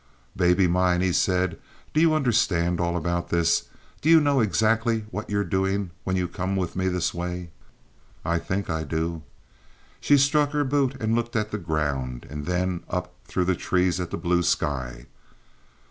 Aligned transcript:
"Baby 0.35 0.65
mine," 0.65 1.01
he 1.01 1.13
said, 1.13 1.59
"do 1.93 2.01
you 2.01 2.15
understand 2.15 2.79
all 2.79 2.97
about 2.97 3.29
this? 3.29 3.69
Do 4.01 4.09
you 4.09 4.19
know 4.19 4.39
exactly 4.39 5.05
what 5.11 5.29
you're 5.29 5.43
doing 5.43 5.91
when 6.05 6.15
you 6.15 6.27
come 6.27 6.55
with 6.55 6.75
me 6.75 6.87
this 6.87 7.13
way?" 7.13 7.51
"I 8.25 8.39
think 8.39 8.67
I 8.67 8.83
do." 8.83 9.21
She 9.99 10.17
struck 10.17 10.53
her 10.53 10.63
boot 10.63 10.95
and 10.99 11.13
looked 11.13 11.35
at 11.35 11.51
the 11.51 11.59
ground, 11.59 12.25
and 12.31 12.47
then 12.47 12.81
up 12.89 13.13
through 13.25 13.45
the 13.45 13.55
trees 13.55 13.99
at 13.99 14.09
the 14.09 14.17
blue 14.17 14.41
sky. 14.41 15.05